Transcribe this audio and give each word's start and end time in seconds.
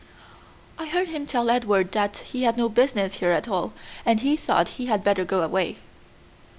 "I 0.79 0.87
heard 0.87 1.09
him 1.09 1.27
tell 1.27 1.51
Edward 1.51 1.91
that 1.91 2.17
he 2.25 2.41
had 2.41 2.57
no 2.57 2.69
business 2.69 3.19
here 3.21 3.29
at 3.29 3.47
all, 3.47 3.71
and 4.03 4.19
he 4.21 4.35
thought 4.35 4.69
he 4.79 4.87
had 4.87 5.03
better 5.03 5.23
go 5.25 5.43
away." 5.43 5.77